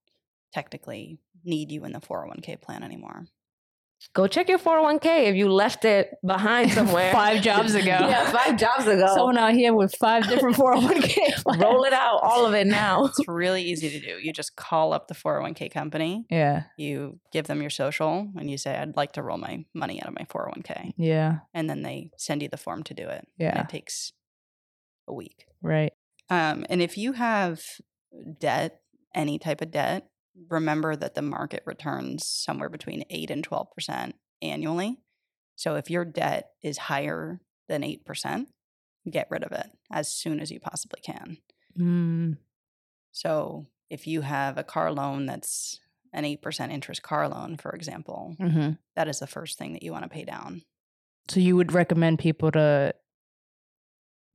[0.55, 3.27] technically need you in the 401k plan anymore
[4.15, 7.85] go check your 401k if you left it behind somewhere five jobs ago.
[7.87, 9.07] yeah, five jobs ago.
[9.15, 11.61] Someone out here with five different 401k.
[11.61, 13.07] Roll it out, all of it now.
[13.07, 14.19] It's really easy to do.
[14.21, 16.27] You just call up the 401k company.
[16.31, 16.65] Yeah.
[16.77, 20.09] You give them your social and you say, I'd like to roll my money out
[20.09, 20.93] of my 401k.
[20.97, 21.39] Yeah.
[21.55, 23.27] And then they send you the form to do it.
[23.39, 23.51] Yeah.
[23.51, 24.13] And it takes
[25.07, 25.47] a week.
[25.63, 25.93] Right.
[26.31, 27.63] Um, and if you have
[28.39, 28.81] debt,
[29.15, 30.09] any type of debt,
[30.49, 34.99] remember that the market returns somewhere between 8 and 12% annually.
[35.57, 38.47] So if your debt is higher than 8%,
[39.11, 41.39] get rid of it as soon as you possibly can.
[41.79, 42.39] Mm.
[43.13, 45.81] So if you have a car loan that's
[46.13, 48.73] an 8% interest car loan, for example, mm-hmm.
[48.97, 50.63] that is the first thing that you want to pay down.
[51.29, 52.95] So you would recommend people to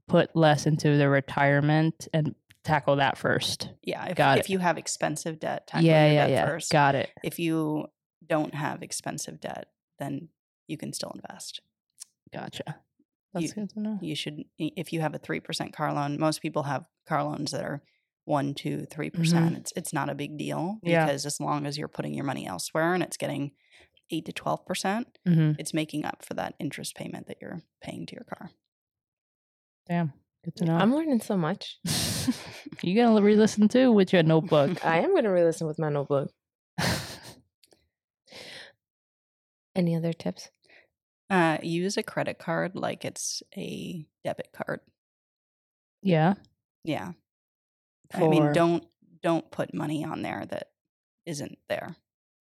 [0.07, 3.69] put less into their retirement and tackle that first.
[3.81, 4.05] Yeah.
[4.05, 4.51] If, Got if it.
[4.51, 6.45] you have expensive debt, tackle yeah, yeah, yeah.
[6.45, 6.71] first.
[6.71, 7.09] Got it.
[7.23, 7.87] If you
[8.25, 9.67] don't have expensive debt,
[9.99, 10.29] then
[10.67, 11.61] you can still invest.
[12.33, 12.77] Gotcha.
[13.33, 13.99] That's you, good to know.
[14.01, 17.63] You should, if you have a 3% car loan, most people have car loans that
[17.63, 17.81] are
[18.25, 19.47] one, two, three percent.
[19.47, 19.55] Mm-hmm.
[19.55, 21.27] It's it's not a big deal because yeah.
[21.27, 23.51] as long as you're putting your money elsewhere and it's getting
[24.11, 25.59] eight to twelve percent, mm-hmm.
[25.59, 28.49] it's making up for that interest payment that you're paying to your car.
[29.87, 30.13] Damn.
[30.43, 30.75] Good to know.
[30.75, 31.79] I'm learning so much.
[32.81, 34.85] You're gonna re-listen too with your notebook?
[34.85, 36.31] I am gonna re-listen with my notebook.
[39.75, 40.49] Any other tips?
[41.29, 44.81] Uh, use a credit card like it's a debit card.
[46.01, 46.33] Yeah.
[46.83, 47.13] Yeah.
[48.11, 48.25] For...
[48.25, 48.85] I mean, don't
[49.21, 50.67] don't put money on there that
[51.25, 51.95] isn't there.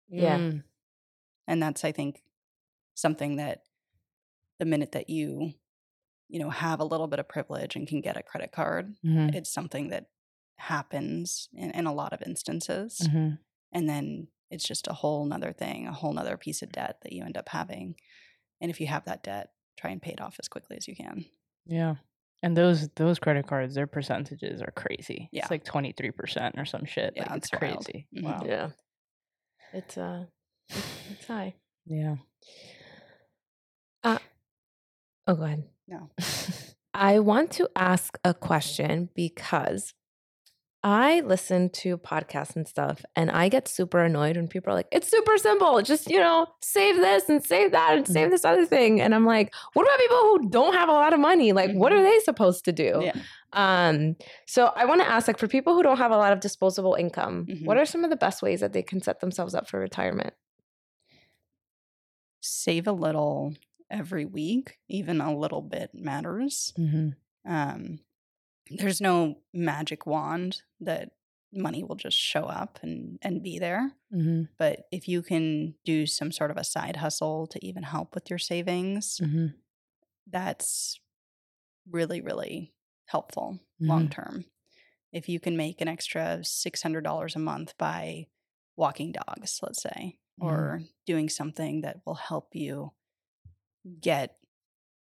[0.10, 0.38] Yeah.
[0.38, 0.63] Mm.
[1.47, 2.23] And that's I think
[2.95, 3.62] something that
[4.60, 5.53] the minute that you
[6.33, 9.29] you know have a little bit of privilege and can get a credit card mm-hmm.
[9.35, 10.07] it's something that
[10.57, 13.35] happens in, in a lot of instances mm-hmm.
[13.71, 17.13] and then it's just a whole nother thing a whole nother piece of debt that
[17.13, 17.93] you end up having
[18.59, 20.95] and if you have that debt try and pay it off as quickly as you
[20.95, 21.23] can
[21.67, 21.95] yeah
[22.41, 25.41] and those those credit cards their percentages are crazy yeah.
[25.41, 28.25] it's like 23% or some shit yeah, like it's crazy mm-hmm.
[28.25, 28.69] wow yeah
[29.71, 30.25] it's uh
[31.11, 31.53] it's high
[31.85, 32.15] yeah
[34.03, 34.17] uh
[35.27, 36.09] oh go ahead no.
[36.93, 39.93] I want to ask a question because
[40.85, 44.89] I listen to podcasts and stuff and I get super annoyed when people are like,
[44.91, 45.81] it's super simple.
[45.81, 48.31] Just, you know, save this and save that and save mm-hmm.
[48.31, 48.99] this other thing.
[48.99, 51.53] And I'm like, what about people who don't have a lot of money?
[51.53, 52.03] Like, what are mm-hmm.
[52.03, 52.99] they supposed to do?
[53.01, 53.13] Yeah.
[53.53, 56.41] Um, so I want to ask, like, for people who don't have a lot of
[56.41, 57.65] disposable income, mm-hmm.
[57.65, 60.33] what are some of the best ways that they can set themselves up for retirement?
[62.41, 63.53] Save a little
[63.93, 66.73] every week, even a little bit matters.
[66.77, 67.51] Mm-hmm.
[67.51, 67.99] Um,
[68.69, 71.12] there's no magic wand that
[71.53, 73.91] money will just show up and and be there.
[74.13, 74.43] Mm-hmm.
[74.58, 78.29] But if you can do some sort of a side hustle to even help with
[78.29, 79.47] your savings, mm-hmm.
[80.29, 80.99] that's
[81.89, 82.73] really really
[83.06, 83.89] helpful mm-hmm.
[83.89, 84.45] long term.
[85.12, 88.27] If you can make an extra six hundred dollars a month by
[88.75, 90.47] walking dogs, let's say, mm-hmm.
[90.47, 92.93] or doing something that will help you
[94.01, 94.35] get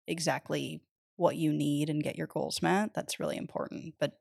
[0.07, 0.81] exactly
[1.17, 3.95] what you need and get your goals met, that's really important.
[3.99, 4.13] But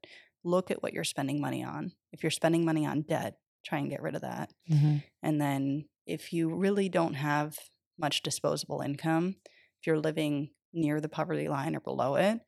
[0.43, 1.91] look at what you're spending money on.
[2.11, 4.51] If you're spending money on debt, try and get rid of that.
[4.71, 4.97] Mm-hmm.
[5.21, 7.57] And then if you really don't have
[7.99, 9.35] much disposable income,
[9.79, 12.39] if you're living near the poverty line or below it,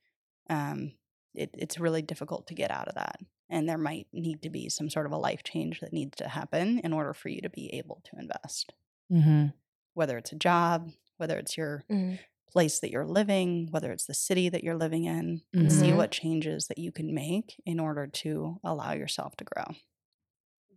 [0.50, 0.94] um,
[1.36, 3.20] it, it's really difficult to get out of that.
[3.50, 6.28] And there might need to be some sort of a life change that needs to
[6.28, 8.74] happen in order for you to be able to invest.
[9.12, 9.48] Mm-hmm.
[9.96, 12.20] Whether it's a job, whether it's your mm.
[12.52, 15.60] place that you're living, whether it's the city that you're living in, mm-hmm.
[15.60, 19.66] and see what changes that you can make in order to allow yourself to grow.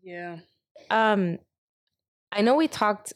[0.02, 0.38] Yeah.
[0.90, 1.38] Um
[2.32, 3.12] I know we talked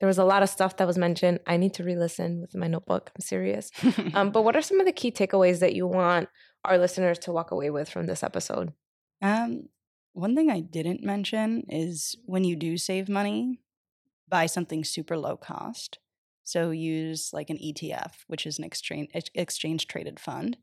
[0.00, 1.40] there was a lot of stuff that was mentioned.
[1.46, 3.10] I need to re-listen with my notebook.
[3.14, 3.70] I'm serious.
[4.14, 6.30] um, but what are some of the key takeaways that you want
[6.64, 8.72] our listeners to walk away with from this episode?
[9.20, 9.68] Um,
[10.14, 13.60] one thing I didn't mention is when you do save money,
[14.26, 15.98] buy something super low cost.
[16.50, 20.56] So use like an ETF, which is an exchange exchange traded fund.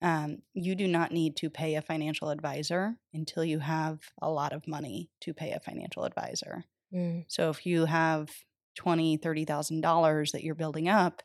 [0.00, 4.54] Um, you do not need to pay a financial advisor until you have a lot
[4.54, 6.64] of money to pay a financial advisor.
[6.94, 7.26] Mm.
[7.28, 8.30] So if you have
[8.74, 11.22] twenty, thirty thousand dollars that you're building up,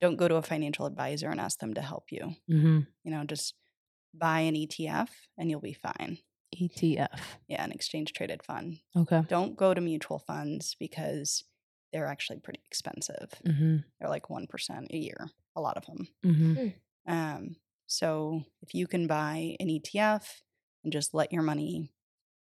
[0.00, 2.34] don't go to a financial advisor and ask them to help you.
[2.50, 2.80] Mm-hmm.
[3.04, 3.52] You know, just
[4.14, 6.16] buy an ETF and you'll be fine.
[6.58, 7.18] ETF.
[7.48, 8.78] Yeah, an exchange traded fund.
[8.96, 9.22] Okay.
[9.28, 11.44] Don't go to mutual funds because
[11.92, 13.34] they're actually pretty expensive.
[13.46, 13.76] Mm-hmm.
[13.98, 16.08] They're like 1% a year, a lot of them.
[16.24, 16.52] Mm-hmm.
[16.54, 16.68] Hmm.
[17.12, 20.26] Um, so if you can buy an ETF
[20.82, 21.92] and just let your money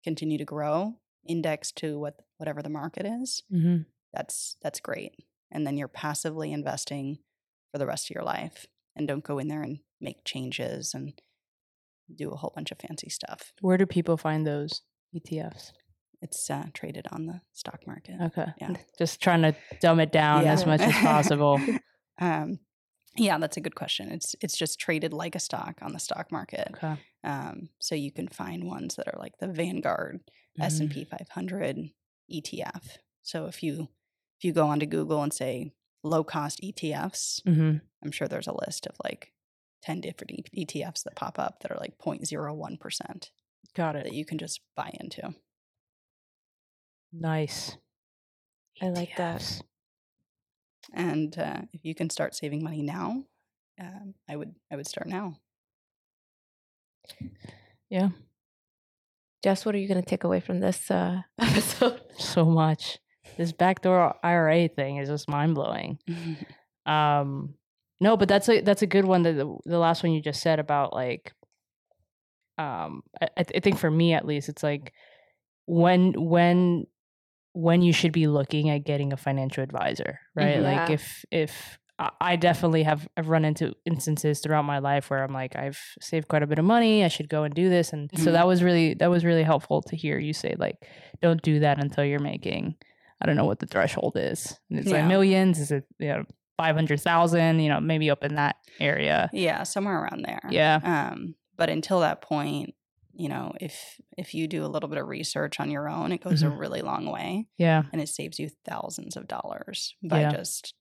[0.05, 3.83] continue to grow, index to what whatever the market is, mm-hmm.
[4.13, 5.13] that's that's great.
[5.51, 7.19] And then you're passively investing
[7.73, 8.67] for the rest of your life.
[8.97, 11.13] And don't go in there and make changes and
[12.15, 13.53] do a whole bunch of fancy stuff.
[13.61, 14.83] Where do people find those
[15.15, 15.73] ETFs?
[16.23, 18.17] It's uh, traded on the stock market.
[18.21, 18.47] Okay.
[18.61, 18.75] Yeah.
[18.99, 20.53] Just trying to dumb it down yeah.
[20.53, 21.61] as much as possible.
[22.21, 22.59] um,
[23.17, 24.13] yeah, that's a good question.
[24.13, 26.69] It's it's just traded like a stock on the stock market.
[26.77, 26.95] Okay.
[27.25, 30.21] Um, so you can find ones that are like the Vanguard.
[30.61, 31.91] S and P 500
[32.33, 32.99] ETF.
[33.23, 33.89] So if you
[34.39, 37.77] if you go onto Google and say low cost ETFs, mm-hmm.
[38.03, 39.33] I'm sure there's a list of like
[39.83, 43.31] 10 different ETFs that pop up that are like 0.01%.
[43.75, 44.05] Got it.
[44.05, 45.35] That you can just buy into.
[47.13, 47.77] Nice.
[48.81, 48.87] ETFs.
[48.87, 49.63] I like that.
[50.93, 53.25] And uh, if you can start saving money now,
[53.81, 55.37] um, I would I would start now.
[57.89, 58.11] Yeah.
[59.43, 62.01] Jess, what are you going to take away from this uh, episode?
[62.19, 62.99] So much.
[63.37, 65.99] This backdoor IRA thing is just mind blowing.
[66.87, 67.55] um,
[68.01, 69.23] no, but that's a that's a good one.
[69.23, 71.33] The the last one you just said about like,
[72.59, 74.93] um, I, I think for me at least, it's like
[75.67, 76.87] when when
[77.53, 80.57] when you should be looking at getting a financial advisor, right?
[80.57, 80.65] Mm-hmm.
[80.65, 81.79] Like if if
[82.19, 86.29] I definitely have I've run into instances throughout my life where I'm like I've saved
[86.29, 87.05] quite a bit of money.
[87.05, 88.25] I should go and do this, and mm-hmm.
[88.25, 90.77] so that was really that was really helpful to hear you say like
[91.21, 92.77] don't do that until you're making
[93.21, 94.59] I don't know what the threshold is.
[94.71, 94.99] It's yeah.
[94.99, 95.59] like millions.
[95.59, 96.25] Is it you know
[96.61, 99.31] 500,000, you know, maybe up in that area.
[99.33, 100.43] Yeah, somewhere around there.
[100.51, 100.79] Yeah.
[100.83, 102.75] Um, but until that point,
[103.13, 106.23] you know, if if you do a little bit of research on your own, it
[106.23, 106.53] goes mm-hmm.
[106.53, 107.47] a really long way.
[107.59, 107.85] Yeah.
[107.93, 110.33] And it saves you thousands of dollars by yeah.
[110.33, 110.75] just,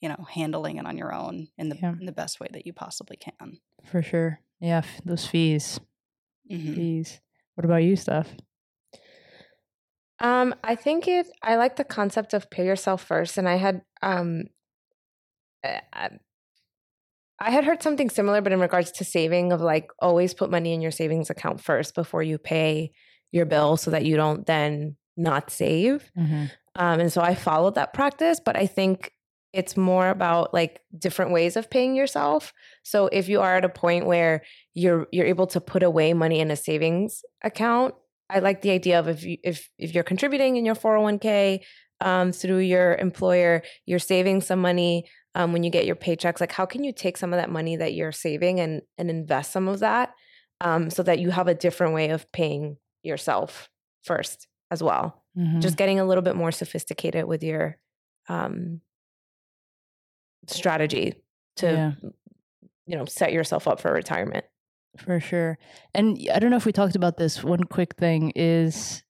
[0.00, 1.94] you know, handling it on your own in the yeah.
[1.98, 3.58] in the best way that you possibly can.
[3.84, 4.40] For sure.
[4.60, 5.80] Yeah, those fees.
[6.50, 6.74] Mm-hmm.
[6.74, 7.20] Fees.
[7.54, 8.28] What about you, Steph?
[10.20, 11.26] Um, I think it.
[11.42, 14.44] I like the concept of pay yourself first, and I had um
[15.64, 15.80] Eh,
[17.42, 20.72] I had heard something similar, but in regards to saving, of like always put money
[20.72, 22.92] in your savings account first before you pay
[23.32, 26.10] your bill so that you don't then not save.
[26.16, 26.44] Mm-hmm.
[26.76, 29.10] Um, and so I followed that practice, but I think
[29.52, 32.52] it's more about like different ways of paying yourself.
[32.84, 34.42] So if you are at a point where
[34.74, 37.94] you're you're able to put away money in a savings account,
[38.30, 41.60] I like the idea of if you, if if you're contributing in your 401k
[42.00, 46.52] um, through your employer, you're saving some money um, when you get your paychecks like
[46.52, 49.68] how can you take some of that money that you're saving and and invest some
[49.68, 50.14] of that
[50.60, 53.68] um, so that you have a different way of paying yourself
[54.02, 55.22] first as well?
[55.38, 55.60] Mm-hmm.
[55.60, 57.78] just getting a little bit more sophisticated with your
[58.28, 58.82] um,
[60.46, 61.14] strategy
[61.56, 62.10] to yeah.
[62.86, 64.44] you know set yourself up for retirement.
[64.98, 65.56] For sure.
[65.94, 67.42] And i don't know if we talked about this.
[67.42, 69.02] One quick thing is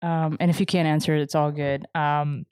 [0.00, 1.84] um, and if you can't answer it it's all good.
[1.94, 2.46] Um,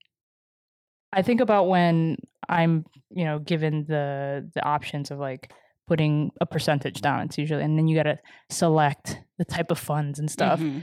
[1.16, 5.52] I think about when I'm, you know, given the the options of like
[5.86, 7.20] putting a percentage down.
[7.20, 8.18] It's usually, and then you got to
[8.50, 10.60] select the type of funds and stuff.
[10.60, 10.80] Mm-hmm.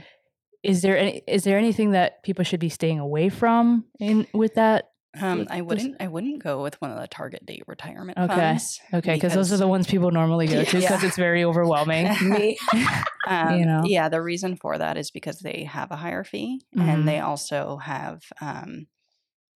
[0.62, 4.54] Is there any, is there anything that people should be staying away from in with
[4.54, 4.90] that?
[5.20, 5.96] Um, I wouldn't.
[6.00, 8.34] I wouldn't go with one of the target date retirement okay.
[8.34, 8.80] funds.
[8.92, 11.06] Okay, because those are the ones people normally go to because yeah.
[11.06, 12.06] it's very overwhelming.
[12.22, 12.58] Me,
[13.28, 13.82] um, you know.
[13.84, 16.88] Yeah, the reason for that is because they have a higher fee, mm-hmm.
[16.88, 18.86] and they also have um,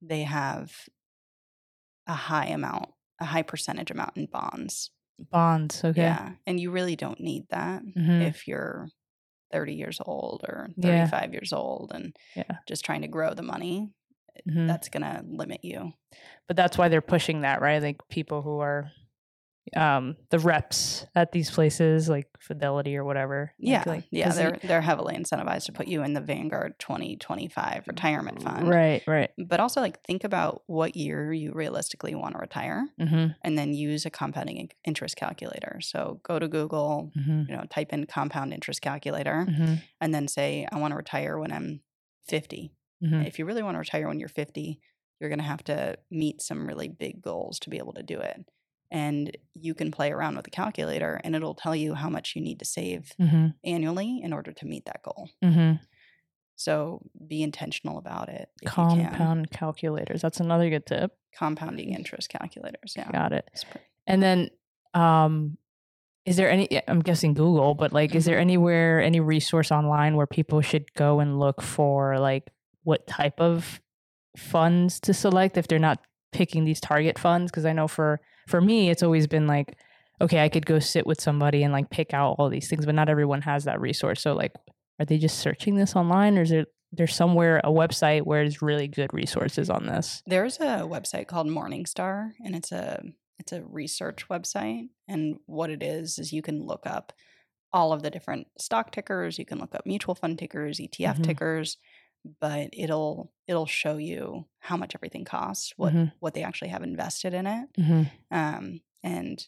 [0.01, 0.73] they have
[2.07, 2.91] a high amount,
[3.21, 4.91] a high percentage amount in bonds.
[5.19, 6.03] Bonds, okay.
[6.03, 6.33] Yeah.
[6.47, 8.23] And you really don't need that mm-hmm.
[8.23, 8.89] if you're
[9.53, 11.31] 30 years old or 35 yeah.
[11.33, 12.59] years old and yeah.
[12.67, 13.91] just trying to grow the money.
[14.49, 14.67] Mm-hmm.
[14.69, 15.93] That's going to limit you.
[16.47, 17.83] But that's why they're pushing that, right?
[17.83, 18.93] Like people who are
[19.77, 23.53] um the reps at these places like Fidelity or whatever.
[23.59, 28.43] Yeah, like, yeah, they're they're heavily incentivized to put you in the Vanguard 2025 retirement
[28.43, 28.69] fund.
[28.69, 29.31] Right, right.
[29.39, 33.75] But also like think about what year you realistically want to retire Mm-hmm, and then
[33.75, 35.79] use a compounding interest calculator.
[35.81, 40.29] So go to Google, mm-hmm, you know, type in compound interest calculator mm-hmm, and then
[40.29, 41.81] say I want to retire when I'm
[42.27, 42.73] 50.
[43.03, 43.23] mm-hmm.
[43.23, 44.81] If you really want to retire when you're 50,
[45.21, 48.19] you're going to have to meet some really big goals to be able to do
[48.19, 48.45] it.
[48.91, 52.41] And you can play around with the calculator and it'll tell you how much you
[52.43, 55.29] need to save Mm-hmm, annually in order to meet that goal.
[55.45, 55.75] mm-hmm.
[56.57, 58.49] So be intentional about it.
[58.63, 59.05] if you can.
[59.11, 60.23] Compound calculators.
[60.23, 61.13] That's another good tip.
[61.37, 62.95] Compounding interest calculators.
[62.97, 63.11] Yeah.
[63.13, 63.49] Got it.
[63.71, 64.51] Pretty- And then,
[64.95, 65.57] um,
[66.25, 66.69] is there any?
[66.89, 68.31] I'm guessing Google, but like, is Mm-hmm.
[68.31, 72.51] there anywhere, any resource online where people should go and look for like
[72.83, 73.81] what type of
[74.37, 76.01] funds to select if they're not
[76.33, 77.51] picking these target funds?
[77.51, 79.77] Because I know for for me, it's always been like,
[80.21, 82.95] okay, I could go sit with somebody and like pick out all these things, but
[82.95, 84.21] not everyone has that resource.
[84.21, 84.53] So like,
[84.99, 88.63] are they just searching this online, or is there there's somewhere a website where there's
[88.63, 90.23] really good resources on this?
[90.27, 93.03] There's a website called Morningstar, and it's a
[93.39, 94.89] it's a research website.
[95.07, 97.13] And what it is is you can look up
[97.73, 99.39] all of the different stock tickers.
[99.39, 101.23] You can look up mutual fund tickers, ETF Mhm.
[101.25, 101.77] tickers,
[102.41, 106.13] but it'll it'll show you how much everything costs, what Mhm.
[106.21, 108.03] what they actually have invested in it, Mm-hmm.
[108.37, 109.47] um, and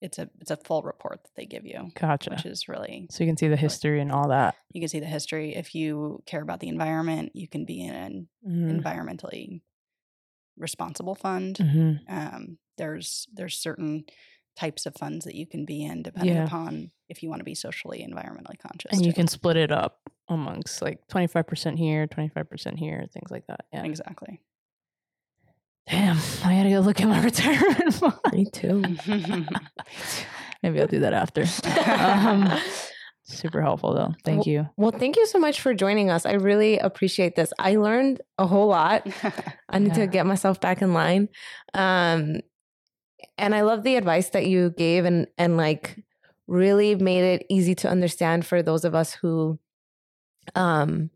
[0.00, 2.30] it's a it's a full report that they give you, Gotcha.
[2.30, 4.54] which is really So you can see the history and all that.
[4.72, 5.54] you can see the history.
[5.56, 8.78] If you care about the environment, you can be in an Mm-hmm.
[8.78, 9.60] environmentally
[10.56, 11.56] responsible fund.
[11.58, 12.12] Mm-hmm.
[12.14, 14.04] Um, there's there's certain
[14.56, 16.44] types of funds that you can be in depending Yeah.
[16.44, 18.92] upon if you want to be socially environmentally conscious.
[18.92, 23.64] And you can split it up amongst like 25% here, 25% here, things like that.
[23.72, 23.84] Yeah.
[23.84, 24.40] exactly.
[25.88, 28.14] Damn, I gotta go look at my retirement fund.
[28.32, 28.82] Me too.
[30.62, 31.44] Maybe I'll do that after.
[32.00, 32.52] um,
[33.24, 34.14] super helpful though.
[34.24, 34.68] Thank you.
[34.76, 36.26] Well, thank you so much for joining us.
[36.26, 37.52] I really appreciate this.
[37.58, 39.06] I learned a whole lot.
[39.70, 40.04] I need Yeah.
[40.04, 41.28] to get myself back in line.
[41.72, 42.40] Um,
[43.38, 45.96] and I love the advice that you gave and and like
[46.46, 49.58] really made it easy to understand for those of us who
[50.54, 51.10] um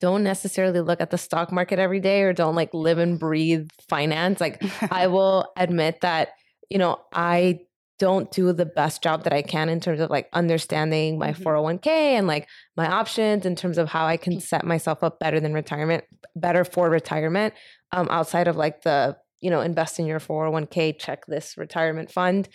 [0.00, 3.68] don't necessarily look at the stock market every day or don't like live and breathe
[3.88, 4.40] finance.
[4.40, 6.30] Like I will admit that,
[6.70, 7.60] you know, I
[7.98, 11.42] don't do the best job that I can in terms of like understanding my Mhm.
[11.42, 15.40] 401k and like my options in terms of how I can set myself up better
[15.40, 16.04] than retirement,
[16.36, 17.54] better for retirement,
[17.90, 22.48] um, outside of like the, you know, invest in your 401k, check this retirement fund.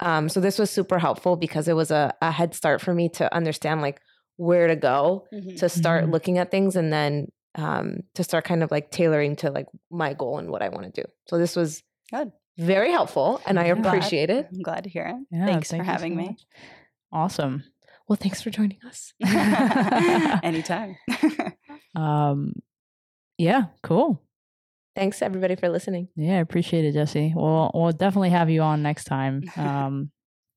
[0.00, 3.08] Um, so this was super helpful because it was a, a head start for me
[3.10, 4.00] to understand like
[4.38, 5.58] where to go Mhm.
[5.58, 6.12] to start Mhm.
[6.12, 10.14] looking at things and then um, to start kind of like tailoring to like my
[10.14, 11.08] goal and what I want to do.
[11.26, 11.82] So this was
[12.12, 12.30] Good.
[12.56, 13.72] very helpful and I Yeah.
[13.72, 14.48] appreciate it.
[14.52, 15.16] I'm glad to hear it.
[15.30, 16.26] Yeah, Thanks thank for having so me.
[16.28, 16.46] much.
[17.12, 17.64] Awesome.
[18.06, 19.12] Well, thanks for joining us.
[20.42, 20.96] Anytime.
[21.94, 22.52] Um,
[23.38, 24.22] yeah, cool.
[24.94, 26.08] Thanks everybody for listening.
[26.14, 27.32] Yeah, I appreciate it, Jesse.
[27.34, 29.42] We'll we'll definitely have you on next time.
[29.56, 30.10] Um,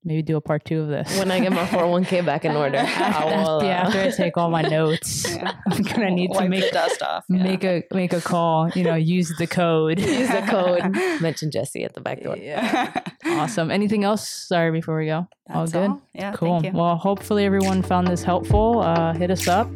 [0.04, 2.78] maybe do a part two of this When I get my 401k back in order,
[2.86, 5.52] I will, yeah, uh, after I take all my notes, Yeah.
[5.70, 7.24] I'm gonna need to make dust off.
[7.28, 7.42] yeah.
[7.42, 8.68] make a make a call.
[8.70, 9.98] You know, use the code.
[10.00, 10.92] use the code.
[11.20, 12.36] Mention Jesse at the back door.
[12.36, 12.92] Yeah.
[13.24, 13.70] Awesome.
[13.70, 14.28] Anything else?
[14.28, 15.26] Sorry, before we go.
[15.48, 15.90] all good.
[15.90, 16.02] all.
[16.12, 16.32] Yeah.
[16.32, 16.60] cool.
[16.60, 16.78] Thank you.
[16.78, 18.80] Well, hopefully everyone found this helpful.
[18.80, 19.68] Uh, hit us up.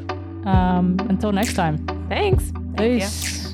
[0.46, 1.84] Um, until next time.
[2.08, 2.44] Thanks.
[2.76, 2.98] Thank you.
[3.00, 3.45] Peace.